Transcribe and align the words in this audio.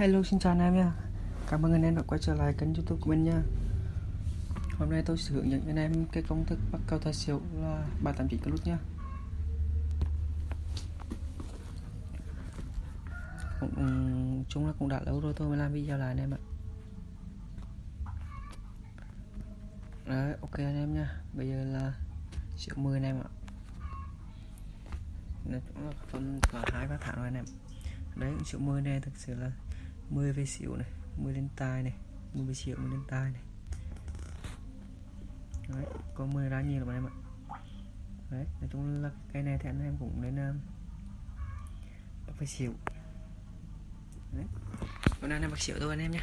Hello 0.00 0.22
xin 0.22 0.38
chào 0.38 0.52
anh 0.52 0.60
em 0.60 0.76
nha. 0.76 0.92
Cảm 1.50 1.66
ơn 1.66 1.72
anh 1.72 1.82
em 1.82 1.96
đã 1.96 2.02
quay 2.06 2.20
trở 2.22 2.34
lại 2.34 2.54
kênh 2.58 2.74
youtube 2.74 3.00
của 3.00 3.10
mình 3.10 3.24
nha. 3.24 3.42
Hôm 4.78 4.90
nay 4.90 5.02
tôi 5.06 5.18
sẽ 5.18 5.34
hướng 5.34 5.50
dẫn 5.50 5.66
anh 5.66 5.76
em 5.76 6.06
cái 6.12 6.22
công 6.22 6.44
thức 6.46 6.58
bắt 6.72 6.80
cầu 6.86 6.98
tài 6.98 7.12
xỉu 7.12 7.40
là 7.54 7.86
389 8.02 8.40
cái 8.40 8.50
nút 8.50 8.66
nha. 8.66 8.78
Cũng, 13.60 13.74
ừ, 13.76 13.84
chúng 14.48 14.66
là 14.66 14.72
cũng 14.78 14.88
đã 14.88 15.00
lâu 15.06 15.20
rồi 15.20 15.34
tôi 15.36 15.48
mới 15.48 15.58
làm 15.58 15.72
video 15.72 15.98
lại 15.98 16.08
anh 16.08 16.18
em 16.18 16.34
ạ. 16.34 16.40
Đấy 20.06 20.34
ok 20.40 20.54
anh 20.54 20.76
em 20.76 20.94
nha. 20.94 21.20
Bây 21.32 21.48
giờ 21.48 21.64
là 21.64 21.94
xỉu 22.56 22.74
10 22.76 22.96
anh 22.96 23.04
em 23.04 23.16
ạ. 23.16 23.30
Nói 25.44 25.60
chung 25.68 25.86
là 25.86 25.92
phân 26.08 26.40
là 26.52 26.64
hai 26.72 26.88
ba 26.88 26.98
tháng 27.00 27.16
rồi 27.16 27.24
anh 27.24 27.34
em. 27.34 27.44
Đấy 28.16 28.32
xỉu 28.44 28.60
10 28.60 28.82
này 28.82 29.00
thực 29.00 29.16
sự 29.16 29.34
là 29.34 29.50
10 30.10 30.32
về 30.32 30.46
xỉu 30.46 30.76
này 30.76 30.88
10 31.16 31.32
lên 31.32 31.48
tài 31.56 31.82
này 31.82 31.94
10 32.34 32.46
về 32.46 32.54
xỉu 32.54 32.76
10 32.76 32.90
lên 32.90 33.00
tài 33.08 33.30
này. 33.30 33.42
Đấy 35.68 35.84
có 36.14 36.26
10 36.26 36.48
ra 36.48 36.60
nhiều 36.60 36.84
rồi 36.84 36.94
em 36.94 37.06
ạ. 37.06 37.14
Đấy 38.30 38.46
nói 38.60 38.70
chung 38.72 39.02
là 39.02 39.10
cái 39.32 39.42
này 39.42 39.58
thì 39.60 39.68
anh 39.68 39.84
em 39.84 39.96
cũng 39.98 40.22
nên 40.22 40.36
um, 40.36 40.60
bắt 42.26 42.34
phải 42.38 42.46
xỉu 42.46 42.74
đấy 44.32 44.44
hôm 45.20 45.30
nay 45.30 45.36
anh 45.36 45.42
em 45.42 45.50
bắt 45.50 45.60
xỉu 45.60 45.76
thôi 45.80 45.90
anh 45.90 46.00
em 46.00 46.10
nhé 46.10 46.20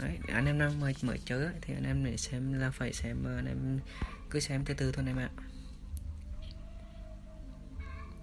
đấy 0.00 0.18
anh 0.28 0.46
em 0.46 0.58
đang 0.58 0.80
mới 0.80 0.94
mới 1.02 1.18
chơi 1.24 1.48
thì 1.62 1.74
anh 1.74 1.84
em 1.84 2.04
để 2.04 2.16
xem 2.16 2.52
là 2.52 2.70
phải 2.70 2.92
xem 2.92 3.20
uh, 3.20 3.36
anh 3.36 3.46
em 3.46 3.80
cứ 4.30 4.40
xem 4.40 4.64
từ 4.64 4.74
từ 4.74 4.92
thôi 4.92 5.04
anh 5.06 5.16
em 5.16 5.16
ạ. 5.16 5.30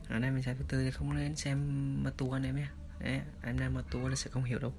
Anh 0.10 0.22
em 0.22 0.34
mình 0.34 0.44
xem 0.44 0.55
từ 0.60 0.66
từ 0.68 0.84
thì 0.84 0.91
không 0.91 1.16
nên 1.16 1.36
xem 1.36 1.58
mà 2.04 2.12
tù 2.18 2.32
anh 2.32 2.44
em 2.44 2.55
nhé 2.55 2.68
Đấy, 3.04 3.22
anh 3.41 3.58
em 3.58 3.73
mà 3.73 3.82
tua 3.91 4.08
là 4.08 4.16
sẽ 4.16 4.32
không 4.32 4.44
hiểu 4.44 4.60
đâu. 4.60 4.73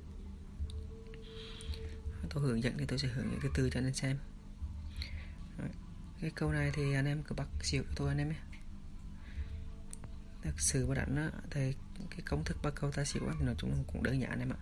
Tôi 2.31 2.42
hướng 2.42 2.62
dẫn 2.62 2.78
thì 2.78 2.87
tôi 2.87 2.98
sẽ 2.98 3.09
hướng 3.09 3.28
những 3.31 3.41
cái 3.42 3.51
từ 3.55 3.70
cho 3.70 3.81
anh 3.81 3.87
em 3.87 3.95
xem. 3.95 4.19
Đấy. 5.59 5.70
cái 6.23 6.31
câu 6.31 6.53
này 6.53 6.70
thì 6.75 6.95
anh 6.95 7.06
em 7.06 7.23
cứ 7.23 7.34
bắt 7.34 7.48
xỉu 7.62 7.83
tôi 7.97 8.09
anh 8.09 8.19
em 8.19 8.28
nhé. 8.28 8.37
Thực 10.43 10.61
sự 10.61 10.87
mà 10.87 10.95
đánh 10.95 11.17
á 11.17 11.31
thì 11.50 11.75
cái 12.11 12.20
công 12.25 12.45
thức 12.45 12.56
bắt 12.62 12.75
câu 12.75 12.91
ta 12.91 13.05
xỉu 13.05 13.23
thì 13.39 13.45
nói 13.47 13.55
chung 13.59 13.84
cũng 13.87 14.03
đơn 14.03 14.20
giản 14.20 14.39
em 14.39 14.53
ạ. 14.53 14.61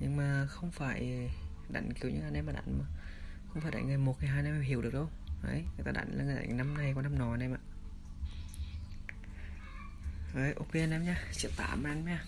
Nhưng 0.00 0.16
mà 0.16 0.46
không 0.46 0.70
phải 0.70 1.30
đánh 1.68 1.92
kiểu 2.00 2.10
như 2.10 2.20
anh 2.22 2.34
em 2.34 2.46
mà 2.46 2.52
đánh 2.52 2.78
mà 2.78 2.84
không 3.48 3.62
phải 3.62 3.72
đánh 3.72 3.88
ngày 3.88 3.98
một 3.98 4.16
ngày 4.20 4.30
hai 4.30 4.38
anh 4.38 4.44
em 4.44 4.60
hiểu 4.60 4.82
được 4.82 4.92
đâu. 4.92 5.10
Đấy 5.42 5.64
người 5.76 5.84
ta 5.84 5.92
đánh 5.92 6.08
là 6.18 6.24
người 6.24 6.34
đánh 6.36 6.56
năm 6.56 6.74
nay 6.74 6.92
qua 6.94 7.02
năm 7.02 7.18
nọ 7.18 7.30
anh 7.30 7.40
em 7.40 7.54
ạ 7.54 7.60
đấy 10.34 10.54
ok 10.58 10.72
anh 10.72 10.90
em 10.90 11.04
nhé 11.04 11.16
triệu 11.32 11.50
tạm 11.56 11.84
anh 11.84 12.06
em 12.06 12.18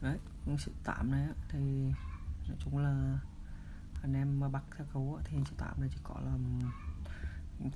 đấy 0.00 0.18
những 0.46 0.58
triệu 0.58 0.74
tạm 0.84 1.10
này 1.10 1.28
thì 1.48 1.58
nói 2.48 2.56
chung 2.64 2.78
là 2.78 3.18
anh 4.02 4.14
em 4.14 4.40
mà 4.40 4.48
bắt 4.48 4.62
theo 4.76 4.86
cấu 4.92 5.20
thì 5.24 5.36
triệu 5.44 5.54
tạm 5.58 5.80
này 5.80 5.88
chỉ 5.92 5.98
có 6.02 6.20
là 6.20 6.32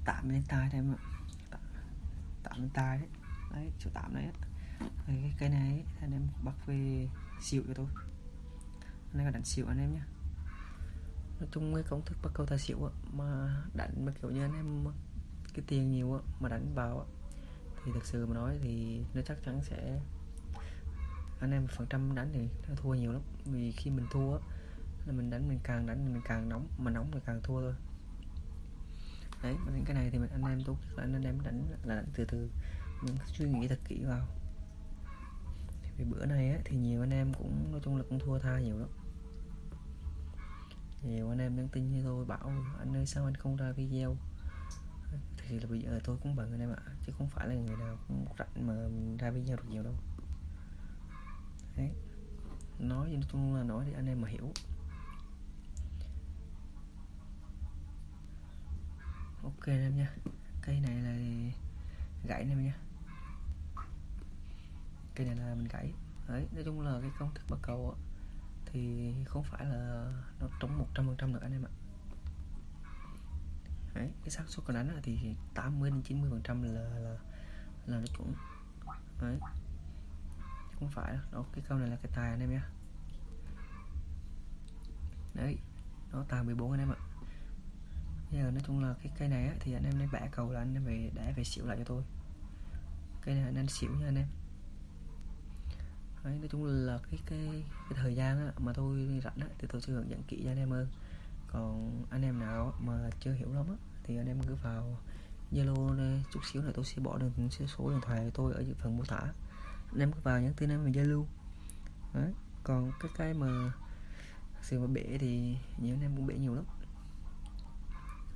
tạm 0.05 0.29
lên 0.29 0.43
tai 0.49 0.69
thôi 0.71 0.81
em 0.81 0.93
ạ. 0.93 0.99
Tạm 2.43 2.61
lên 2.61 2.71
tai 2.75 2.99
đấy. 2.99 3.09
Đấy 3.53 3.71
triệu 3.79 3.91
tạm 3.95 4.15
này 4.15 4.29
đấy, 4.29 4.33
cái 5.07 5.35
cây 5.39 5.49
này 5.49 5.85
anh 6.01 6.13
em 6.13 6.29
bắt 6.45 6.55
về 6.67 7.09
xỉu 7.43 7.63
cho 7.69 7.75
tôi. 7.75 7.87
Anh 9.15 9.25
em 9.25 9.33
đánh 9.33 9.45
xỉu 9.45 9.67
anh 9.67 9.79
em 9.79 9.95
nhé 9.95 10.03
nói 11.41 11.49
chung 11.53 11.75
cái 11.75 11.85
công 11.89 12.05
thức 12.05 12.19
bắt 12.23 12.31
câu 12.35 12.47
tài 12.47 12.59
xỉu 12.59 12.91
mà 13.13 13.57
đánh 13.75 14.05
mà 14.05 14.13
kiểu 14.23 14.31
như 14.31 14.43
anh 14.43 14.55
em 14.55 14.85
cái 15.55 15.65
tiền 15.69 15.93
nhiều 15.93 16.21
mà 16.41 16.49
đánh 16.49 16.75
vào 16.75 17.07
thì 17.87 17.93
thực 17.95 18.07
sự 18.07 18.27
mà 18.27 18.35
nói 18.35 18.59
thì 18.63 19.05
nó 19.15 19.23
chắc 19.23 19.39
chắn 19.45 19.61
sẽ 19.63 20.01
anh 21.41 21.51
em 21.51 21.67
phần 21.67 21.87
trăm 21.91 22.15
đánh 22.15 22.31
thì 22.33 22.49
nó 22.69 22.75
thua 22.75 22.95
nhiều 22.95 23.13
lắm. 23.13 23.23
Vì 23.45 23.73
khi 23.73 23.91
mình 23.91 24.07
thua 24.11 24.39
là 25.07 25.13
mình 25.13 25.31
đánh 25.31 25.49
mình 25.49 25.59
càng 25.63 25.87
đánh 25.87 26.13
mình 26.13 26.23
càng 26.25 26.49
nóng 26.49 26.67
mà 26.79 26.91
nóng 26.91 27.11
thì 27.13 27.21
càng 27.27 27.41
thua 27.43 27.61
thôi. 27.61 27.75
Đấy 29.43 29.57
mà 29.67 29.73
cái 29.85 29.95
này 29.95 30.11
thì 30.11 30.19
mình 30.19 30.31
anh 30.31 30.45
em 30.45 30.65
tốt 30.65 30.77
là 30.97 31.03
anh 31.03 31.23
em 31.23 31.41
đánh 31.43 31.63
là 31.85 31.95
đánh 31.95 32.07
từ 32.15 32.25
từ. 32.25 32.51
Mình 33.03 33.17
suy 33.27 33.49
nghĩ 33.49 33.69
thật 33.69 33.79
kỹ 33.89 34.05
vào. 34.05 34.27
Vì 35.97 36.05
bữa 36.05 36.27
này 36.27 36.51
á, 36.51 36.59
thì 36.65 36.77
nhiều 36.77 37.03
anh 37.03 37.11
em 37.11 37.35
cũng 37.35 37.73
nói 37.73 37.81
chung 37.85 37.97
là 37.97 38.05
cũng 38.11 38.19
thua 38.19 38.39
tha 38.39 38.61
nhiều 38.61 38.79
lắm. 38.79 38.89
Nhiều 41.03 41.29
anh 41.29 41.39
em 41.39 41.57
nhắn 41.57 41.69
tin 41.73 41.93
như 41.93 42.03
tôi 42.05 42.25
bảo 42.25 42.53
anh 42.79 42.97
ơi 42.97 43.07
sao 43.07 43.25
anh 43.25 43.35
không 43.35 43.57
ra 43.57 43.73
video? 43.73 44.17
Thì 45.49 45.59
là 45.61 45.67
bây 45.69 45.81
giờ 45.81 46.01
tôi 46.05 46.17
cũng 46.23 46.37
bận 46.37 46.53
anh 46.53 46.61
em 46.61 46.73
ạ, 46.73 46.83
chứ 47.07 47.13
không 47.19 47.29
phải 47.29 47.49
là 47.49 47.55
người 47.55 47.77
nào 47.77 47.99
cũng 48.09 48.27
rảnh 48.39 48.67
mà 48.67 48.75
ra 49.19 49.31
video 49.31 49.57
được 49.57 49.69
nhiều 49.69 49.83
đâu. 49.83 49.95
Đấy, 51.77 51.93
nói 52.79 53.11
nói 53.11 53.23
tôi 53.33 53.59
là 53.59 53.63
nói 53.65 53.85
thì 53.87 53.93
anh 53.93 54.07
em 54.07 54.21
mà 54.21 54.29
hiểu. 54.29 54.53
Ok 59.43 59.67
anh 59.67 59.81
em 59.81 59.97
nha, 59.97 60.15
cây 60.63 60.81
này 60.81 60.97
là 60.97 61.13
gãy 62.25 62.41
anh 62.41 62.51
em 62.51 62.65
nha. 62.65 62.77
Cây 65.15 65.27
này 65.27 65.37
là 65.37 65.55
mình 65.55 65.69
gãy. 65.73 65.93
Đấy, 66.29 66.49
nói 66.53 66.65
chung 66.65 66.81
là 66.81 66.99
cái 67.01 67.11
công 67.19 67.35
thức 67.35 67.45
bậc 67.49 67.59
cầu 67.63 67.97
thì 68.67 69.13
không 69.25 69.45
phải 69.45 69.65
là 69.65 70.13
nó 70.41 70.49
trống 70.61 70.79
một 70.79 70.87
trăm 70.95 71.07
phần 71.07 71.17
trăm 71.19 71.33
được 71.33 71.43
anh 71.43 71.53
em 71.53 71.63
ạ. 71.63 71.73
Đấy, 73.97 74.11
cái 74.23 74.31
xác 74.31 74.43
suất 74.49 74.69
đánh 74.69 75.01
thì 75.03 75.35
80 75.55 75.91
đến 75.91 76.03
90 76.03 76.31
phần 76.31 76.43
trăm 76.45 76.63
là 76.63 76.71
là 76.71 77.17
là 77.87 77.99
nó 77.99 78.07
chuẩn 78.17 78.35
đấy. 79.21 79.39
Không 80.79 80.89
phải 80.91 81.19
đó 81.33 81.45
cái 81.53 81.65
câu 81.69 81.79
này 81.79 81.89
là 81.89 81.97
cái 81.97 82.13
tài 82.15 82.31
anh 82.31 82.41
em 82.41 82.51
nhé. 82.51 82.61
Đấy 85.35 85.59
nó 86.13 86.25
tài 86.29 86.45
14 86.45 86.71
anh 86.71 86.81
em 86.81 86.93
ạ. 86.93 86.99
Bây 88.31 88.41
giờ 88.41 88.51
nói 88.51 88.63
chung 88.67 88.83
là 88.83 88.95
cái 89.03 89.13
cây 89.19 89.29
này 89.29 89.49
á, 89.49 89.55
thì 89.61 89.73
anh 89.73 89.85
em 89.85 89.99
nên 89.99 90.09
bẻ 90.13 90.29
cầu 90.33 90.53
là 90.53 90.61
anh 90.61 90.75
em 90.75 90.85
về 90.85 91.11
để 91.15 91.33
về 91.37 91.45
xỉu 91.45 91.67
lại 91.67 91.77
cho 91.79 91.85
tôi. 91.85 92.03
Cây 93.23 93.35
này 93.35 93.45
anh 93.45 93.57
em 93.57 93.69
xỉu 93.69 93.91
nha 93.91 94.07
anh 94.07 94.17
em. 94.17 94.27
Đấy, 96.25 96.39
nói 96.39 96.49
chung 96.49 96.65
là 96.65 96.99
cái 97.11 97.21
cái, 97.27 97.65
cái 97.91 97.99
thời 98.03 98.15
gian 98.15 98.47
á, 98.47 98.53
mà 98.59 98.73
tôi 98.73 99.21
rảnh 99.25 99.41
á, 99.41 99.47
thì 99.59 99.69
tôi 99.71 99.81
sẽ 99.81 99.93
hướng 99.93 100.11
dẫn 100.11 100.23
kỹ 100.29 100.41
cho 100.45 100.51
anh 100.51 100.59
em 100.59 100.71
hơn 100.71 100.89
còn 101.47 102.05
anh 102.11 102.23
em 102.23 102.39
nào 102.39 102.75
mà 102.81 103.11
chưa 103.21 103.33
hiểu 103.33 103.53
lắm 103.53 103.67
á, 103.69 103.77
thì 104.05 104.17
anh 104.17 104.27
em 104.27 104.41
cứ 104.43 104.55
vào 104.55 104.99
Zalo 105.53 106.21
chút 106.33 106.41
xíu 106.45 106.63
là 106.63 106.73
tôi 106.75 106.85
sẽ 106.85 107.03
bỏ 107.03 107.19
đường 107.19 107.51
số 107.51 107.91
điện 107.91 108.01
thoại 108.03 108.25
của 108.25 108.31
tôi 108.35 108.55
ở 108.55 108.65
phần 108.79 108.97
mô 108.97 109.05
tả. 109.05 109.21
Anh 109.91 110.01
em 110.01 110.13
cứ 110.13 110.21
vào 110.23 110.41
nhắn 110.41 110.53
tin 110.57 110.71
em 110.71 110.85
mình 110.85 110.93
Zalo. 110.93 111.25
Đấy 112.15 112.33
còn 112.65 112.93
cái 113.01 113.11
cái 113.17 113.35
mà 113.35 113.73
sự 114.63 114.81
mà 114.81 114.87
bể 114.87 115.19
thì 115.21 115.57
nhiều 115.79 115.95
anh 115.95 116.03
em 116.03 116.17
cũng 116.17 116.27
bể 116.27 116.35
nhiều 116.35 116.55
lắm. 116.55 116.65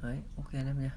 Đấy 0.03 0.22
ok 0.37 0.53
anh 0.53 0.66
em 0.66 0.82
nha. 0.82 0.97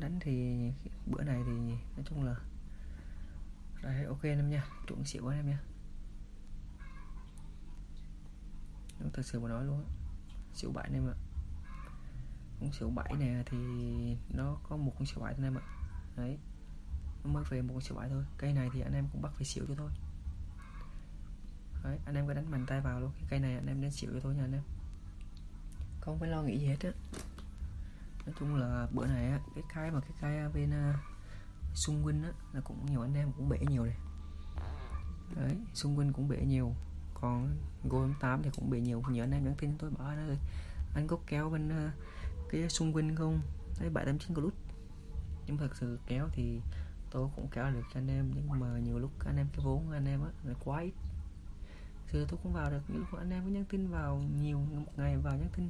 Đánh 0.00 0.18
thì 0.20 0.66
bữa 1.06 1.22
này 1.22 1.42
thì 1.46 1.52
nói 1.96 2.04
chung 2.04 2.24
là 2.24 2.36
đấy 3.82 4.04
ok 4.04 4.22
anh 4.22 4.38
em 4.38 4.50
nha. 4.50 4.64
Chuẩn 4.88 5.04
xịu 5.04 5.26
anh 5.26 5.38
em 5.38 5.46
nha. 5.46 5.58
Thật 9.12 9.22
sự 9.22 9.40
mà 9.40 9.48
nói 9.48 9.64
luôn 9.64 9.84
xỉu 10.54 10.72
bảy 10.72 10.90
em 10.92 11.08
ạ. 11.08 11.14
Con 12.60 12.72
xỉu 12.72 12.90
bảy 12.90 13.14
này 13.18 13.44
thì 13.46 13.58
nó 14.28 14.56
có 14.68 14.76
một 14.76 14.92
con 14.98 15.06
xỉu 15.06 15.20
bảy 15.20 15.34
thôi 15.34 15.44
em 15.44 15.58
ạ. 15.58 15.62
Đấy. 16.16 16.38
Nó 17.24 17.30
mới 17.30 17.44
về 17.44 17.62
một 17.62 17.74
con 17.74 17.82
xỉu 17.82 17.96
bảy 17.96 18.08
thôi. 18.08 18.24
Cây 18.38 18.52
này 18.52 18.70
thì 18.72 18.80
anh 18.80 18.92
em 18.92 19.08
cũng 19.12 19.22
bắt 19.22 19.32
phải 19.34 19.44
xỉu 19.44 19.64
cho 19.68 19.74
thôi. 19.74 19.90
Đấy 21.84 21.98
anh 22.04 22.14
em 22.14 22.26
cứ 22.26 22.34
đánh 22.34 22.50
mạnh 22.50 22.64
tay 22.66 22.80
vào 22.80 23.00
luôn. 23.00 23.12
Cái 23.14 23.24
cây 23.30 23.40
này 23.40 23.54
anh 23.54 23.66
em 23.66 23.82
đánh 23.82 23.90
xỉu 23.90 24.10
cho 24.14 24.20
thôi 24.20 24.34
nha 24.34 24.44
anh 24.44 24.52
em. 24.52 24.62
Không 26.00 26.18
phải 26.18 26.28
lo 26.28 26.42
nghĩ 26.42 26.58
gì 26.58 26.66
hết 26.66 26.80
á. 26.80 26.90
Nói 28.26 28.34
chung 28.38 28.54
là 28.54 28.88
bữa 28.92 29.06
này 29.06 29.30
á 29.30 29.40
cái 29.54 29.64
cái 29.74 29.90
mà 29.90 30.00
cái 30.00 30.10
cây 30.20 30.38
à, 30.38 30.48
bên 30.54 30.70
à, 30.70 30.90
uh, 30.90 31.76
xung 31.76 32.04
quanh 32.04 32.22
á 32.22 32.30
là 32.52 32.60
cũng 32.60 32.86
nhiều 32.86 33.00
anh 33.00 33.14
em 33.14 33.32
cũng 33.32 33.48
bể 33.48 33.58
nhiều 33.70 33.84
này. 33.84 33.96
Đấy 35.36 35.56
xung 35.74 35.98
quanh 35.98 36.12
cũng 36.12 36.28
bể 36.28 36.44
nhiều. 36.46 36.74
Còn 37.14 37.56
Go 37.84 37.98
8 38.20 38.42
thì 38.42 38.50
cũng 38.56 38.70
bị 38.70 38.80
nhiều 38.80 39.02
nhớ 39.08 39.24
anh 39.24 39.32
em 39.32 39.44
nhắn 39.44 39.54
tin 39.58 39.78
tôi 39.78 39.90
bảo 39.90 40.08
anh 40.08 40.28
ơi 40.28 40.36
anh 40.94 41.06
có 41.06 41.18
kéo 41.26 41.50
bên 41.50 41.68
uh, 41.68 41.92
cái 42.50 42.68
xung 42.68 42.92
quanh 42.92 43.16
không? 43.16 43.40
Thấy 43.74 43.90
789 43.90 44.34
Plus 44.34 44.54
nhưng 45.46 45.56
thật 45.56 45.76
sự 45.76 45.98
kéo 46.06 46.28
thì 46.32 46.60
tôi 47.10 47.28
cũng 47.36 47.48
kéo 47.52 47.70
được 47.70 47.82
cho 47.94 48.00
anh 48.00 48.08
em 48.08 48.30
nhưng 48.34 48.60
mà 48.60 48.78
nhiều 48.78 48.98
lúc 48.98 49.10
anh 49.26 49.36
em 49.36 49.46
cái 49.52 49.64
vốn 49.64 49.90
anh 49.90 50.06
em 50.06 50.22
á 50.22 50.28
là 50.44 50.54
quá 50.64 50.80
ít. 50.80 50.92
Xưa 52.12 52.26
tôi 52.28 52.38
cũng 52.42 52.52
vào 52.52 52.70
được 52.70 52.80
những 52.88 52.98
lúc 52.98 53.18
anh 53.18 53.30
em 53.30 53.44
có 53.44 53.50
nhắn 53.50 53.64
tin 53.64 53.88
vào 53.88 54.22
nhiều 54.42 54.58
một 54.58 54.92
ngày 54.96 55.16
vào 55.16 55.36
nhắn 55.36 55.48
tin 55.56 55.68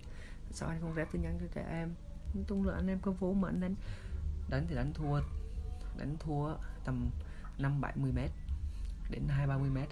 sao 0.52 0.68
anh 0.68 0.80
không 0.80 0.94
rep 0.94 1.12
tin 1.12 1.22
nhắn 1.22 1.38
cho 1.40 1.46
trẻ 1.54 1.66
em? 1.70 1.94
Nói 2.34 2.44
chung 2.48 2.66
là 2.66 2.74
anh 2.74 2.86
em 2.86 2.98
có 2.98 3.12
vốn 3.12 3.40
mà 3.40 3.48
anh 3.48 3.60
đánh 3.60 3.74
đánh 4.48 4.66
thì 4.68 4.74
đánh 4.74 4.92
thua 4.94 5.20
đánh 5.98 6.16
thua 6.20 6.54
tầm 6.84 7.10
5 7.58 7.80
70 7.80 8.12
mét 8.12 8.30
đến 9.10 9.22
2 9.28 9.46
30 9.46 9.70
mét 9.70 9.88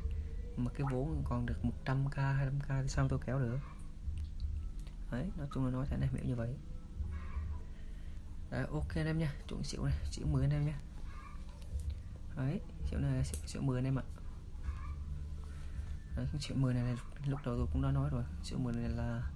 mà 0.65 0.71
cái 0.75 0.87
vốn 0.91 1.23
còn 1.25 1.47
được 1.47 1.59
100k 1.63 2.11
200k 2.11 2.83
thì 2.83 2.89
sao 2.89 3.09
tôi 3.09 3.19
kéo 3.27 3.39
được? 3.39 3.59
Đấy 5.11 5.31
nói 5.37 5.49
chung 5.55 5.65
là 5.65 5.71
nói 5.71 5.87
thế 5.91 5.97
này 5.97 6.09
hiểu 6.13 6.25
như 6.25 6.35
vậy. 6.35 6.55
Đấy 8.51 8.67
ok 8.73 8.95
anh 8.95 9.07
em 9.07 9.19
nha 9.19 9.35
chuẩn 9.49 9.65
xỉu 9.65 9.85
này 9.85 9.95
xỉu 10.11 10.27
10 10.27 10.43
anh 10.45 10.51
em 10.51 10.67
nha. 10.67 10.81
Đấy 12.37 12.61
xỉu 12.91 12.99
này 12.99 13.25
xỉu, 13.25 13.41
xỉu 13.47 13.63
10 13.63 13.79
anh 13.79 13.85
em 13.85 13.99
ạ. 13.99 14.05
Đấy, 16.17 16.27
xỉu 16.41 16.57
10 16.57 16.75
này, 16.75 16.83
này 16.83 16.97
lúc 17.27 17.41
đầu 17.45 17.57
tôi 17.57 17.67
cũng 17.73 17.83
đã 17.83 17.91
nói 17.91 18.11
rồi 18.11 18.25
xỉu 18.43 18.59
10 18.59 18.73
này 18.73 18.89
là 18.89 19.31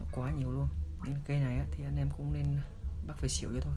nó 0.00 0.06
quá 0.12 0.30
nhiều 0.30 0.50
luôn. 0.50 0.68
Nhưng 1.04 1.16
cây 1.26 1.40
này 1.40 1.58
á, 1.58 1.66
thì 1.72 1.84
anh 1.84 1.96
em 1.96 2.10
cũng 2.16 2.32
nên 2.32 2.60
bắt 3.06 3.20
về 3.20 3.28
xỉu 3.28 3.50
cho 3.54 3.60
thôi. 3.60 3.74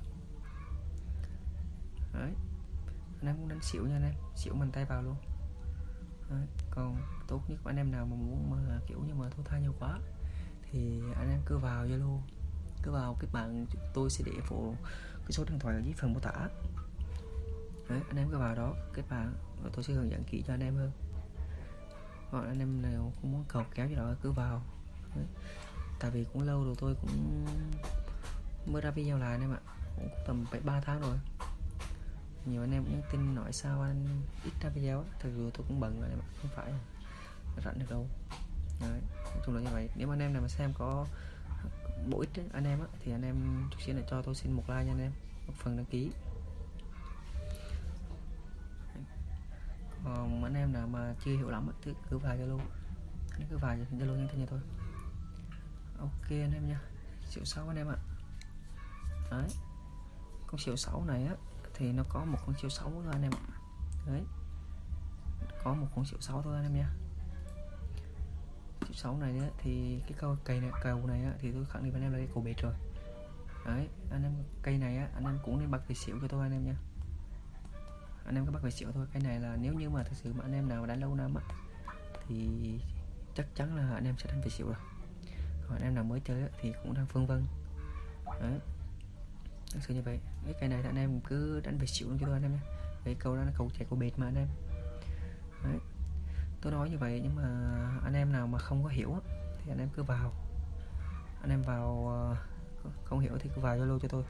Đấy 2.14 2.34
anh 3.20 3.28
em 3.28 3.36
cũng 3.36 3.50
đánh 3.50 3.62
xỉu 3.62 3.88
nha 3.88 3.96
anh 3.96 4.04
em 4.04 4.14
xỉu 4.36 4.56
mình 4.56 4.72
tay 4.72 4.86
vào 4.86 5.02
luôn 5.04 5.16
đấy. 6.30 6.48
còn 6.70 6.98
tốt 7.28 7.42
nhất 7.48 7.58
anh 7.66 7.78
em 7.78 7.92
nào 7.92 8.06
mà 8.06 8.16
muốn 8.16 8.52
mà 8.52 8.80
kiểu 8.88 9.00
như 9.08 9.14
mà 9.14 9.30
thua 9.30 9.44
tha 9.44 9.60
nhiều 9.60 9.74
quá, 9.80 10.00
thì 10.72 11.02
anh 11.16 11.30
em 11.30 11.40
cứ 11.46 11.58
vào 11.58 11.86
zalo, 11.86 12.20
cứ 12.84 12.92
vào 12.92 13.18
cái 13.20 13.30
bạn 13.34 13.66
tôi 13.94 14.10
sẽ 14.10 14.24
để 14.28 14.32
phụ 14.46 14.76
cái 15.22 15.32
số 15.32 15.44
điện 15.50 15.60
thoại 15.60 15.76
ở 15.76 15.82
dưới 15.82 15.94
phần 15.98 16.14
mô 16.14 16.20
tả 16.20 16.50
đấy, 17.90 18.02
anh 18.10 18.18
em 18.18 18.30
cứ 18.32 18.38
vào 18.38 18.56
đó, 18.56 18.74
kết 18.94 19.04
bạn 19.10 19.34
và 19.64 19.70
tôi 19.74 19.84
sẽ 19.84 19.94
hướng 19.94 20.12
dẫn 20.12 20.24
kỹ 20.24 20.44
cho 20.48 20.54
anh 20.54 20.64
em 20.64 20.76
hơn 20.76 20.92
hoặc 22.30 22.46
anh 22.48 22.60
em 22.60 22.82
nào 22.82 23.14
cũng 23.22 23.32
muốn 23.32 23.46
cầu 23.48 23.64
kéo 23.76 23.88
gì 23.88 23.96
đó 23.96 24.14
cứ 24.22 24.32
vào 24.32 24.62
đấy. 25.16 25.26
tại 26.00 26.12
vì 26.12 26.26
cũng 26.34 26.44
lâu 26.44 26.64
rồi 26.64 26.76
tôi 26.80 26.96
cũng 27.02 27.46
mới 28.66 28.82
ra 28.82 28.92
video 28.92 29.18
lại 29.18 29.32
anh 29.32 29.42
em 29.42 29.54
ạ, 29.54 29.60
cũng 29.96 30.10
tầm 30.28 30.46
phải 30.52 30.60
ba 30.60 30.82
tháng 30.82 31.02
rồi 31.02 31.18
nhiều 32.46 32.62
anh 32.62 32.72
em 32.72 32.84
cũng 32.84 32.94
nhắn 32.94 33.02
tin 33.12 33.36
nói 33.36 33.54
sao 33.54 33.82
anh 33.82 34.06
ít 34.44 34.54
ra 34.62 34.70
video 34.70 35.04
thật 35.20 35.30
sự 35.36 35.52
tôi 35.54 35.66
cũng 35.68 35.80
bận 35.80 36.02
rồi 36.02 36.10
em 36.10 36.20
không 36.42 36.52
phải 36.56 36.74
rảnh 37.66 37.80
được 37.80 37.86
đâu. 37.90 38.08
Đấy 38.82 39.02
nói 39.26 39.44
chung 39.46 39.56
là 39.56 39.62
như 39.62 39.70
vậy. 39.74 39.90
Nếu 39.96 40.08
mà 40.08 40.14
anh 40.14 40.20
em 40.20 40.34
nào 40.34 40.42
mà 40.42 40.48
xem 40.48 40.74
có 40.78 41.06
bổ 42.10 42.20
ích 42.20 42.30
anh 42.54 42.64
em 42.64 42.80
á, 42.80 42.88
thì 43.00 43.12
anh 43.12 43.22
em 43.22 43.68
chút 43.72 43.78
xíu 43.86 43.96
này 43.96 44.04
cho 44.10 44.22
tôi 44.22 44.36
xin 44.36 44.52
một 44.52 44.64
like 44.68 44.84
nha 44.84 44.92
anh 44.92 45.02
em. 45.02 45.12
Một 45.48 45.54
phần 45.58 45.78
đăng 45.78 45.86
ký. 45.86 46.12
Còn 50.04 50.44
anh 50.44 50.54
em 50.54 50.74
nào 50.74 50.88
mà 50.88 51.16
chưa 51.26 51.32
hiểu 51.32 51.50
lắm 51.50 51.72
thì 51.82 51.94
cứ 52.10 52.18
vào 52.18 52.36
zalo. 52.36 52.60
Anh 53.32 53.48
cứ 53.50 53.58
vào 53.58 53.76
zalo 53.76 54.16
nhắn 54.16 54.28
tin 54.32 54.46
cho 54.46 54.52
tôi. 54.52 54.60
Ok 56.00 56.30
anh 56.30 56.54
em 56.54 56.68
nha. 56.68 56.82
Triệu 57.30 57.46
sáu 57.46 57.68
anh 57.68 57.78
em 57.78 57.88
ạ. 57.88 57.98
Đấy. 59.32 59.48
Con 60.48 60.60
triệu 60.60 60.76
sáu 60.76 61.04
này 61.06 61.24
á 61.26 61.36
thì 61.78 61.92
nó 61.92 62.04
có 62.10 62.26
một 62.26 62.38
con 62.46 62.56
siêu 62.62 62.70
sáu 62.70 62.92
thôi 62.92 63.04
anh 63.12 63.22
em 63.22 63.32
ạ. 63.32 63.48
Đấy. 64.06 64.24
Có 65.64 65.74
một 65.74 65.88
con 65.96 66.06
siêu 66.06 66.20
sáu 66.22 66.42
thôi 66.42 66.56
anh 66.56 66.64
em 66.64 66.74
nha 66.74 66.90
siêu 68.82 68.94
sáu 68.94 69.18
này 69.18 69.40
á, 69.40 69.48
thì 69.58 70.00
cái 70.02 70.14
câu 70.18 70.38
cây 70.44 70.62
này 70.62 70.72
cầu 70.84 71.08
này 71.08 71.24
á, 71.24 71.34
thì 71.40 71.52
tôi 71.52 71.66
khẳng 71.66 71.84
định 71.84 71.92
với 71.92 72.02
anh 72.02 72.06
em 72.06 72.12
là 72.12 72.18
cái 72.18 72.28
cầu 72.34 72.44
bệt 72.44 72.62
rồi. 72.62 72.74
Đấy 73.66 73.88
anh 74.12 74.24
em 74.24 74.34
cây 74.62 74.78
này 74.78 74.98
á, 74.98 75.10
anh 75.16 75.24
em 75.24 75.40
cũng 75.44 75.60
nên 75.60 75.72
bắt 75.72 75.82
về 75.88 75.96
xỉu 75.96 76.18
cho 76.22 76.28
tôi 76.28 76.42
anh 76.42 76.52
em 76.52 76.66
nha 76.66 76.76
anh 78.26 78.36
em 78.36 78.46
cứ 78.46 78.52
bắt 78.52 78.64
về 78.64 78.72
xỉu 78.72 78.92
thôi. 78.92 79.08
Cái 79.14 79.22
này 79.22 79.40
là 79.40 79.58
nếu 79.62 79.74
như 79.74 79.90
mà 79.90 80.04
thực 80.04 80.16
sự 80.16 80.34
mà 80.34 80.44
anh 80.44 80.54
em 80.54 80.70
nào 80.70 80.86
đã 80.86 80.96
lâu 80.96 81.16
năm 81.16 81.36
á 81.36 81.44
thì 82.28 82.50
chắc 83.36 83.56
chắn 83.56 83.76
là 83.76 83.96
anh 83.96 84.06
em 84.06 84.16
sẽ 84.18 84.32
đánh 84.32 84.42
về 84.42 84.50
xỉu 84.50 84.68
rồi. 84.68 84.78
Còn 85.68 85.78
anh 85.78 85.84
em 85.84 85.96
nào 85.96 86.04
mới 86.04 86.20
chơi 86.20 86.42
á, 86.42 86.48
thì 86.62 86.74
cũng 86.84 86.94
đang 86.94 87.06
phân 87.06 87.28
vân. 87.28 87.46
Đấy 88.42 88.60
thực 89.72 89.84
sự 89.84 89.94
như 89.94 90.02
vậy. 90.02 90.20
Cái 90.46 90.54
cây 90.60 90.70
này 90.70 90.82
thì 90.82 90.90
anh 90.90 90.98
em 90.98 91.20
cứ 91.22 91.60
đánh 91.60 91.78
về 91.78 91.88
xỉu 91.88 92.10
luôn 92.10 92.18
cho 92.20 92.26
tôi 92.26 92.36
anh 92.36 92.44
em 92.44 92.52
nhé. 92.52 92.60
Cái 93.04 93.16
câu 93.20 93.36
đó 93.36 93.44
là 93.44 93.52
câu 93.58 93.70
chạy 93.78 93.88
của 93.90 93.96
bệt 93.96 94.12
mà 94.18 94.26
anh 94.26 94.36
em. 94.36 94.48
Đấy. 95.64 95.80
Tôi 96.62 96.72
nói 96.72 96.90
như 96.90 96.98
vậy 96.98 97.20
nhưng 97.24 97.36
mà 97.36 97.44
anh 98.04 98.14
em 98.14 98.32
nào 98.32 98.48
mà 98.48 98.60
không 98.60 98.84
có 98.84 98.90
hiểu 98.90 99.16
thì 99.58 99.72
anh 99.72 99.80
em 99.80 99.90
cứ 99.96 100.04
vào. 100.04 100.34
Anh 101.42 101.50
em 101.50 101.62
vào 101.62 102.08
ờ, 102.08 102.38
không 103.06 103.20
hiểu 103.20 103.38
thì 103.40 103.50
cứ 103.56 103.62
vào 103.62 103.78
zalo 103.78 104.00
cho 104.00 104.08
tôi. 104.08 104.24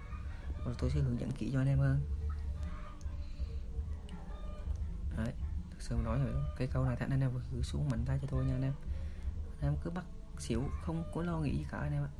Rồi 0.65 0.75
tôi 0.77 0.89
sẽ 0.89 0.99
hướng 0.99 1.19
dẫn 1.19 1.31
kỹ 1.31 1.49
cho 1.53 1.61
anh 1.61 1.67
em 1.67 1.79
hơn. 1.79 2.01
Đấy, 5.17 5.33
thực 5.69 5.81
sự 5.81 5.95
nói 6.03 6.19
rồi, 6.19 6.43
cái 6.57 6.67
câu 6.67 6.85
này 6.85 6.95
thì 6.99 7.05
anh 7.09 7.21
em 7.21 7.31
cứ 7.51 7.61
xuống 7.61 7.89
mạnh 7.89 8.03
tay 8.05 8.19
cho 8.21 8.27
tôi 8.31 8.45
nha 8.45 8.53
anh 8.55 8.61
em. 8.61 8.73
Anh 9.61 9.73
em 9.73 9.75
cứ 9.83 9.89
bắt 9.89 10.05
xỉu, 10.39 10.63
không 10.81 11.03
có 11.13 11.23
lo 11.23 11.39
nghĩ 11.39 11.57
gì 11.57 11.65
cả 11.71 11.77
anh 11.77 11.93
em 11.93 12.03
ạ 12.03 12.11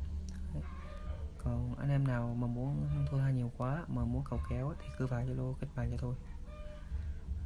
còn 1.47 1.75
anh 1.79 1.89
em 1.89 2.07
nào 2.07 2.35
mà 2.39 2.47
muốn 2.47 2.89
thua 3.11 3.19
tha 3.19 3.31
nhiều 3.31 3.51
quá 3.57 3.83
mà 3.88 4.05
muốn 4.05 4.23
cầu 4.29 4.39
kéo 4.49 4.73
thì 4.79 4.88
cứ 4.97 5.07
vào 5.07 5.21
zalo 5.21 5.53
kết 5.53 5.67
bạn 5.75 5.91
cho 5.91 5.97
tôi 6.01 6.15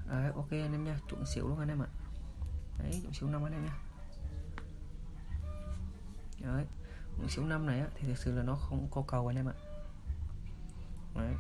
đấy, 0.08 0.32
ok 0.36 0.52
anh 0.52 0.72
em 0.72 0.84
nha 0.84 1.00
chuẩn 1.10 1.26
xỉu 1.26 1.48
luôn 1.48 1.60
anh 1.60 1.70
em 1.70 1.84
ạ. 1.84 1.88
Đấy 2.80 3.00
chuẩn 3.02 3.14
xỉu 3.14 3.30
năm 3.30 3.44
anh 3.44 3.54
em 3.54 3.66
nha. 3.66 3.78
Đấy 6.42 6.66
chuẩn 7.18 7.30
xỉu 7.30 7.46
năm 7.46 7.66
này 7.66 7.80
á, 7.80 7.88
thì 7.96 8.08
thực 8.08 8.18
sự 8.18 8.36
là 8.36 8.44
nó 8.44 8.56
không 8.56 8.88
có 8.92 9.04
cầu 9.08 9.28
anh 9.28 9.36
em 9.38 9.50
ạ. 9.50 9.54
Đấy. 11.16 11.34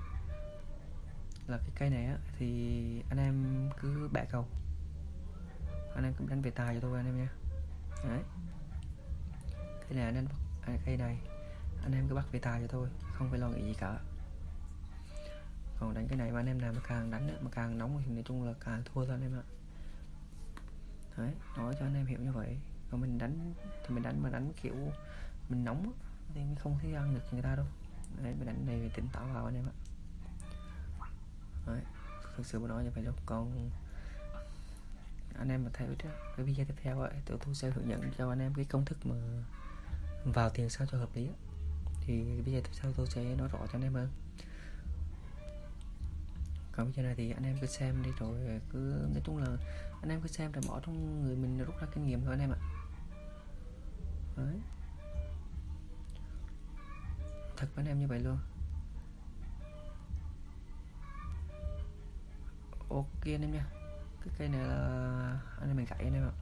Là 1.48 1.58
cái 1.58 1.72
cây 1.75 1.90
này 1.90 2.06
á, 2.06 2.18
thì 2.38 3.04
anh 3.10 3.18
em 3.18 3.69
cứ 3.81 4.10
bẻ 4.13 4.25
cầu. 4.31 4.46
Anh 5.96 6.04
em 6.04 6.13
cứ 6.18 6.25
đánh 6.30 6.42
về 6.42 6.52
tài 6.52 6.75
cho 6.75 6.81
tôi 6.81 6.98
anh 6.98 7.06
em 7.06 7.18
nha. 7.18 7.30
Đấy. 8.04 8.24
Cái 9.81 9.94
này 9.94 10.06
anh 10.06 10.16
em 10.16 10.25
à, 10.62 10.78
cây 10.86 10.98
này 10.98 11.18
anh 11.83 11.92
em 11.92 12.07
cứ 12.07 12.16
bắt 12.16 12.25
về 12.31 12.39
tài 12.39 12.62
cho 12.62 12.68
tôi 12.68 12.89
không 13.13 13.30
phải 13.30 13.39
lo 13.39 13.50
nghĩ 13.50 13.63
gì 13.63 13.74
cả. 13.80 14.00
Còn 15.80 15.94
đánh 15.94 16.07
cái 16.07 16.18
này 16.18 16.31
mà 16.31 16.39
anh 16.39 16.45
em 16.45 16.62
nào 16.62 16.74
mà 16.74 16.81
càng 16.88 17.12
đánh 17.12 17.38
mà 17.42 17.51
càng 17.51 17.78
nóng 17.78 18.04
thì 18.06 18.12
nói 18.12 18.24
chung 18.28 18.44
là 18.44 18.54
càng 18.66 18.83
thua 18.86 19.06
thôi 19.06 19.16
anh 19.16 19.22
em 19.22 19.39
ạ. 19.39 19.44
Đấy 21.18 21.33
nói 21.57 21.75
cho 21.80 21.86
anh 21.86 21.95
em 21.95 22.06
hiểu 22.06 22.19
như 22.19 22.31
vậy. 22.31 22.57
Còn 22.92 23.01
mình 23.01 23.18
đánh 23.18 23.54
thì 23.83 23.95
mình 23.95 24.04
đánh 24.04 24.24
mà 24.24 24.30
đánh 24.30 24.54
kiểu 24.62 24.75
mình 25.50 25.63
nóng 25.66 25.94
thì 26.33 26.42
mình 26.42 26.56
không 26.56 26.80
thể 26.81 26.94
ăn 26.94 27.13
được 27.13 27.22
người 27.31 27.42
ta 27.42 27.56
đâu. 27.56 27.66
Đấy 28.24 28.34
mình 28.38 28.45
đánh 28.45 28.66
này 28.66 28.92
tỉnh 28.95 29.07
táo 29.13 29.27
vào 29.34 29.45
anh 29.45 29.56
em 29.56 29.66
ạ. 29.66 29.75
Đấy 31.68 31.81
thực 32.36 32.45
sự 32.45 32.60
mà 32.60 32.68
nói 32.68 32.84
như 32.84 32.92
vậy 32.95 33.04
đâu. 33.04 33.13
Còn 33.25 33.69
anh 35.38 35.50
em 35.50 35.63
mà 35.63 35.69
theo 35.74 35.88
cái 36.38 36.45
video 36.45 36.66
tiếp 36.66 36.75
theo 36.81 37.00
ấy, 37.01 37.13
tụi 37.25 37.38
tôi 37.45 37.56
sẽ 37.56 37.69
hướng 37.69 37.89
dẫn 37.89 38.12
cho 38.18 38.30
anh 38.30 38.39
em 38.39 38.54
cái 38.54 38.66
công 38.66 38.86
thức 38.86 39.06
mà 39.06 39.16
vào 40.25 40.50
tiền 40.50 40.69
sao 40.69 40.88
cho 40.92 40.98
hợp 40.98 41.10
lý 41.13 41.30
thì 42.06 42.42
bây 42.45 42.53
giờ 42.53 42.62
tiếp 42.63 42.71
sau 42.74 42.92
tôi 42.95 43.07
sẽ 43.07 43.36
nói 43.36 43.48
rõ 43.51 43.59
cho 43.59 43.77
anh 43.77 43.81
em 43.81 43.94
hơn? 43.94 44.09
Còn 46.71 46.86
bây 46.86 46.94
giờ 46.94 47.03
này 47.03 47.15
thì 47.15 47.31
anh 47.31 47.44
em 47.44 47.57
cứ 47.62 47.68
xem 47.68 48.03
đi, 48.03 48.12
rồi 48.19 48.62
cứ 48.69 49.07
nói 49.13 49.21
chung 49.25 49.38
là 49.38 49.57
anh 50.01 50.09
em 50.09 50.21
cứ 50.21 50.27
xem 50.27 50.51
rồi 50.51 50.63
bỏ 50.68 50.80
trong 50.80 51.24
người 51.24 51.36
mình 51.36 51.57
rút 51.57 51.75
ra 51.81 51.88
kinh 51.95 52.07
nghiệm 52.07 52.21
thôi 52.21 52.33
anh 52.33 52.39
em 52.39 52.51
ạ. 52.51 52.59
Đấy. 54.38 54.59
Thật 57.57 57.68
với 57.75 57.86
anh 57.86 57.88
em 57.88 58.00
như 58.00 58.07
vậy 58.07 58.19
luôn. 58.19 58.38
Ok 62.89 63.25
anh 63.25 63.41
em 63.41 63.51
nha. 63.51 63.65
Cái 64.25 64.34
cây 64.38 64.50
này 64.50 64.62
là 64.67 64.77
anh 65.60 65.70
em 65.70 65.77
mình 65.77 65.86
cậy 65.86 66.00
anh 66.03 66.13
em 66.13 66.24
ạ. 66.24 66.34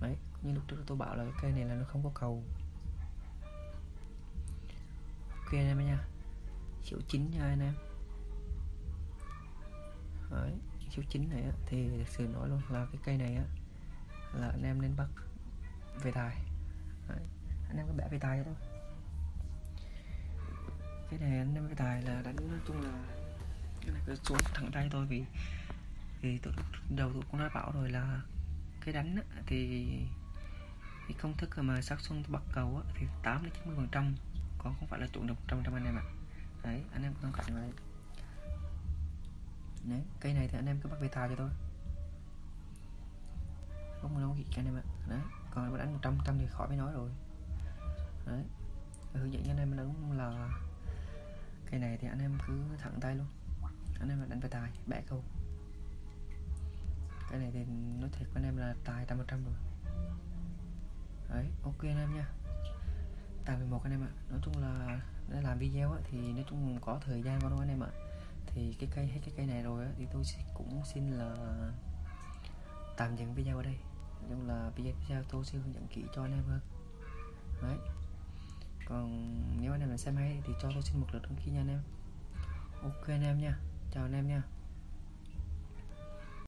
Đấy 0.00 0.16
như 0.42 0.52
lúc 0.52 0.62
trước 0.68 0.76
tôi 0.86 0.98
bảo 0.98 1.16
là 1.16 1.24
cái 1.24 1.32
cây 1.42 1.52
này 1.52 1.64
là 1.64 1.74
nó 1.74 1.84
không 1.84 2.02
có 2.04 2.10
cầu 2.14 2.44
ok 5.46 5.52
anh 5.52 5.68
em 5.68 5.86
nha. 5.86 5.98
Triệu 6.84 6.98
chín 7.08 7.30
nha 7.30 7.44
anh 7.44 7.60
em. 7.60 7.74
Đấy 10.30 10.52
số 10.96 11.02
9 11.10 11.28
này 11.28 11.42
á, 11.42 11.52
thì 11.66 11.88
thực 11.88 12.08
sự 12.08 12.26
nói 12.26 12.48
luôn 12.48 12.60
là 12.68 12.86
cái 12.92 13.00
cây 13.04 13.16
này 13.16 13.34
á 13.34 13.44
là 14.34 14.48
anh 14.48 14.62
em 14.62 14.82
nên 14.82 14.96
bắt 14.96 15.08
về 16.02 16.10
tài. 16.10 16.36
Đấy. 17.08 17.18
anh 17.68 17.76
em 17.76 17.86
có 17.86 17.92
bẻ 17.96 18.08
về 18.10 18.18
tài 18.18 18.42
thôi. 18.44 18.54
Cái 21.10 21.18
này 21.18 21.38
anh 21.38 21.54
em 21.54 21.68
về 21.68 21.74
tài 21.76 22.02
là 22.02 22.22
đánh 22.22 22.36
nói 22.36 22.60
chung 22.66 22.82
là 22.82 23.04
cái 23.80 23.90
này 23.90 24.02
cứ 24.06 24.14
xuống 24.14 24.38
thẳng 24.54 24.70
tay 24.72 24.88
thôi 24.92 25.06
vì 25.06 25.24
vì 26.20 26.38
tôi 26.38 26.52
đầu 26.96 27.10
tôi 27.12 27.22
cũng 27.30 27.40
đã 27.40 27.48
bảo 27.54 27.72
rồi 27.72 27.90
là 27.90 28.20
cái 28.80 28.94
đánh 28.94 29.16
á, 29.16 29.22
thì 29.46 29.88
cái 31.08 31.16
công 31.20 31.36
thức 31.36 31.50
mà 31.58 31.80
sát 31.80 32.00
xuân 32.00 32.22
bắt 32.28 32.42
cầu 32.52 32.82
á, 32.84 32.92
thì 32.94 33.06
8 33.22 33.42
đến 33.42 33.52
90 33.54 33.76
phần 33.76 33.88
trăm 33.92 34.14
còn 34.66 34.74
không 34.80 34.88
phải 34.88 35.00
là 35.00 35.06
chuẩn 35.06 35.26
được 35.26 35.34
trăm 35.48 35.62
trăm 35.64 35.74
anh 35.74 35.84
em 35.84 35.96
ạ. 35.96 36.04
Đấy, 36.62 36.84
anh 36.92 37.02
em 37.02 37.14
cũng 37.22 37.32
cạnh 37.32 37.54
vào 37.54 37.62
đấy, 39.84 40.02
cây 40.20 40.34
này 40.34 40.48
thì 40.48 40.58
anh 40.58 40.66
em 40.66 40.80
cứ 40.80 40.88
bắt 40.88 40.96
về 41.00 41.08
tài 41.08 41.28
cho 41.28 41.34
tôi. 41.36 41.50
Không 44.02 44.20
đâu 44.20 44.34
gì 44.36 44.44
cho 44.50 44.60
anh 44.60 44.66
em 44.66 44.76
ạ. 44.76 44.82
Đấy, 45.08 45.20
còn 45.50 45.72
mà 45.72 45.78
đánh 45.78 45.92
100 45.92 46.18
trăm 46.24 46.38
thì 46.38 46.46
khỏi 46.46 46.68
phải 46.68 46.76
nói 46.76 46.92
rồi. 46.92 47.10
Đấy 48.26 48.44
hướng 49.12 49.32
dẫn 49.32 49.44
anh 49.48 49.56
em 49.56 49.76
đúng 49.76 50.12
là 50.12 50.48
cây 51.70 51.80
này 51.80 51.98
thì 52.00 52.08
anh 52.08 52.18
em 52.18 52.38
cứ 52.46 52.62
thẳng 52.78 52.98
tay 53.00 53.14
luôn. 53.14 53.26
Anh 54.00 54.08
em 54.08 54.28
đánh 54.28 54.40
về 54.40 54.48
tài, 54.48 54.70
bẻ 54.86 55.02
câu. 55.08 55.24
Cái 57.30 57.38
này 57.38 57.50
thì 57.52 57.64
nói 58.00 58.10
thiệt 58.12 58.28
với 58.32 58.42
anh 58.42 58.44
em 58.44 58.56
là 58.56 58.74
tài 58.84 59.04
trăm 59.08 59.18
phần 59.18 59.26
trăm 59.26 59.44
rồi. 59.44 59.54
Đấy, 61.28 61.46
ok 61.62 61.82
anh 61.82 61.98
em 61.98 62.14
nha 62.14 62.28
tài 63.46 63.56
11 63.56 63.80
anh 63.82 63.92
em 63.92 64.02
ạ 64.02 64.10
nói 64.30 64.40
chung 64.42 64.58
là 64.58 65.00
để 65.28 65.40
làm 65.40 65.58
video 65.58 65.92
á, 65.92 65.98
thì 66.10 66.32
nói 66.32 66.44
chung 66.50 66.78
có 66.80 67.00
thời 67.04 67.22
gian 67.22 67.40
của 67.40 67.48
nó 67.48 67.58
anh 67.58 67.68
em 67.68 67.82
ạ? 67.82 67.90
Thì 68.46 68.76
cái 68.80 68.88
cây 68.94 69.06
hết 69.06 69.20
cái 69.24 69.34
cây 69.36 69.46
này 69.46 69.62
rồi 69.62 69.84
á, 69.84 69.90
thì 69.98 70.06
tôi 70.12 70.22
cũng 70.54 70.82
xin 70.84 71.10
là 71.10 71.36
tạm 72.96 73.16
dừng 73.16 73.34
video 73.34 73.56
ở 73.56 73.62
đây. 73.62 73.76
Nhưng 74.28 74.48
là 74.48 74.70
video 74.76 74.92
tiếp 74.92 75.04
theo 75.08 75.22
tôi 75.30 75.44
sẽ 75.44 75.58
hướng 75.58 75.74
dẫn 75.74 75.86
kỹ 75.86 76.04
cho 76.14 76.22
anh 76.22 76.32
em 76.32 76.44
hơn. 76.44 76.60
Đấy. 77.62 77.78
Còn 78.86 79.34
nếu 79.60 79.72
anh 79.72 79.80
em 79.80 79.90
là 79.90 79.96
xem 79.96 80.16
hay 80.16 80.42
thì 80.46 80.52
cho 80.62 80.70
tôi 80.74 80.82
xin 80.82 81.00
một 81.00 81.06
lượt 81.12 81.22
đăng 81.22 81.36
ký 81.44 81.50
nha 81.50 81.60
anh 81.60 81.68
em. 81.68 81.82
Ok 82.82 83.08
anh 83.08 83.22
em 83.22 83.38
nha. 83.38 83.58
Chào 83.92 84.04
anh 84.04 84.12
em 84.12 84.28
nha. 84.28 84.42